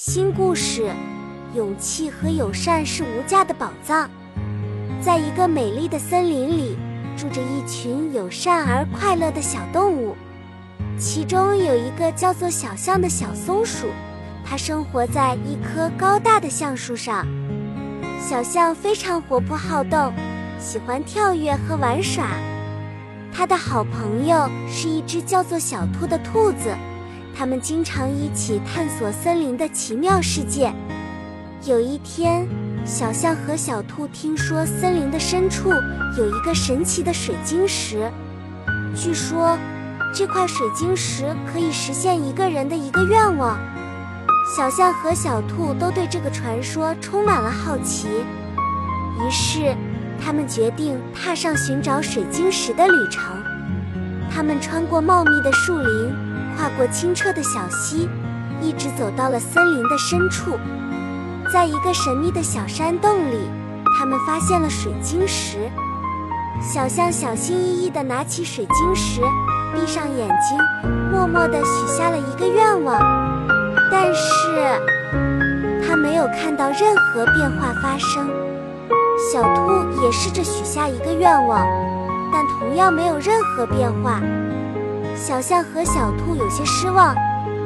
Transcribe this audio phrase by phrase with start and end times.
[0.00, 0.92] 新故事：
[1.56, 4.08] 勇气和友善是无价的宝藏。
[5.00, 6.78] 在一个美丽的森林里，
[7.16, 10.14] 住着一群友善而快乐的小动物。
[10.96, 13.88] 其中有一个叫做小象的小松鼠，
[14.44, 17.26] 它生活在一棵高大的橡树上。
[18.20, 20.12] 小象非常活泼好动，
[20.60, 22.28] 喜欢跳跃和玩耍。
[23.32, 26.72] 它的好朋友是一只叫做小兔的兔子。
[27.38, 30.74] 他们经常一起探索森林的奇妙世界。
[31.64, 32.44] 有一天，
[32.84, 35.70] 小象和小兔听说森林的深处
[36.16, 38.10] 有一个神奇的水晶石，
[38.92, 39.56] 据说
[40.12, 43.56] 这块水晶石可以实现一个人的一个愿望。
[44.56, 49.76] 小象和小兔都对这个传说充满了好奇，于是
[50.20, 53.22] 他们决定踏上寻找水晶石的旅程。
[54.28, 56.27] 他们穿过茂密的树林。
[56.58, 58.08] 跨过清澈的小溪，
[58.60, 60.58] 一直走到了森林的深处。
[61.52, 63.48] 在一个神秘的小山洞里，
[63.96, 65.70] 他们发现了水晶石。
[66.60, 69.20] 小象小心翼翼地拿起水晶石，
[69.72, 70.58] 闭上眼睛，
[71.12, 73.00] 默默地许下了一个愿望。
[73.88, 78.28] 但是，他没有看到任何变化发生。
[79.32, 81.64] 小兔也试着许下一个愿望，
[82.32, 84.20] 但同样没有任何变化。
[85.18, 87.12] 小象和小兔有些失望，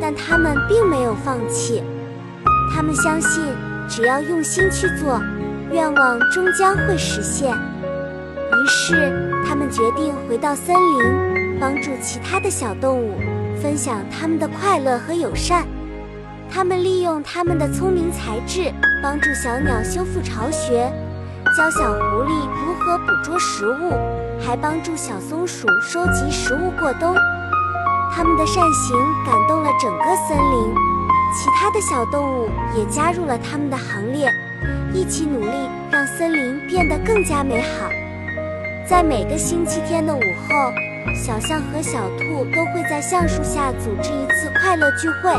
[0.00, 1.82] 但他们并没有放弃。
[2.72, 3.42] 他们相信，
[3.88, 5.20] 只要用心去做，
[5.72, 7.52] 愿望终将会实现。
[7.52, 9.12] 于是，
[9.44, 13.18] 他们决定回到森林，帮助其他的小动物，
[13.60, 15.66] 分享他们的快乐和友善。
[16.48, 20.90] 他们利用他们的聪明才智，帮助小鸟修复巢穴，
[21.56, 23.92] 教小狐狸如何捕捉食物，
[24.40, 27.12] 还帮助小松鼠收集食物过冬。
[28.12, 30.74] 他们的善行感动了整个森林，
[31.32, 34.30] 其他的小动物也加入了他们的行列，
[34.92, 37.88] 一起努力让森林变得更加美好。
[38.86, 45.32] 在每个星期天的午后，小象和小兔都会在橡树下组织一次快乐聚会，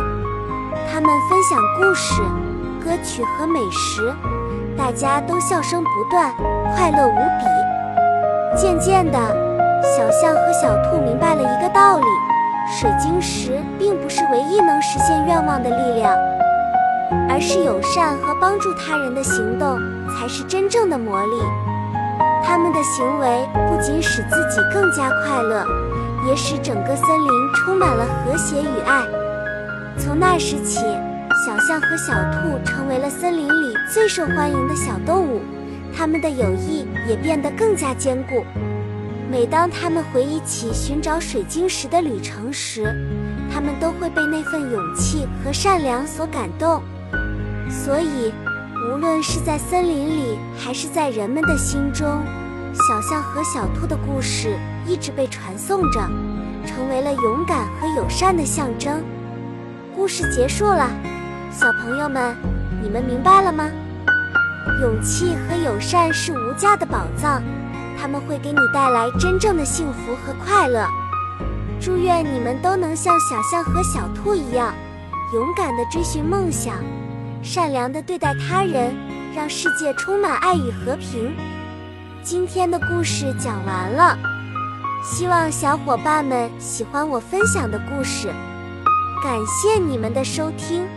[0.91, 2.21] 他们分享故事、
[2.83, 4.13] 歌曲和美食，
[4.77, 6.33] 大家都笑声不断，
[6.75, 8.57] 快乐无比。
[8.57, 9.17] 渐渐的，
[9.83, 12.05] 小象和小兔明白了一个道理。
[12.81, 16.17] 水晶石并不是唯一能实现愿望的力量，
[17.29, 19.77] 而是友善和帮助他人的行动
[20.09, 21.33] 才是真正的魔力。
[22.43, 25.63] 他们的行为不仅使自己更加快乐，
[26.27, 29.03] 也使整个森林充满了和谐与爱。
[29.99, 30.79] 从那时起，
[31.45, 35.39] 小象和小兔成为了森林里最受欢迎的小动物，
[35.95, 38.43] 他们的友谊也变得更加坚固。
[39.31, 42.83] 每当他们回忆起寻找水晶石的旅程时，
[43.49, 46.83] 他们都会被那份勇气和善良所感动。
[47.69, 48.33] 所以，
[48.89, 52.05] 无论是在森林里，还是在人们的心中，
[52.73, 56.01] 小象和小兔的故事一直被传颂着，
[56.65, 59.01] 成为了勇敢和友善的象征。
[59.95, 60.89] 故事结束了，
[61.49, 62.35] 小朋友们，
[62.83, 63.63] 你们明白了吗？
[64.81, 67.41] 勇气和友善是无价的宝藏。
[68.01, 70.87] 他们会给你带来真正的幸福和快乐。
[71.79, 74.73] 祝愿你们都能像小象和小兔一样，
[75.35, 76.77] 勇敢地追寻梦想，
[77.43, 78.95] 善良地对待他人，
[79.35, 81.35] 让世界充满爱与和平。
[82.23, 84.17] 今天的故事讲完了，
[85.03, 88.29] 希望小伙伴们喜欢我分享的故事。
[89.23, 90.87] 感谢你们的收听。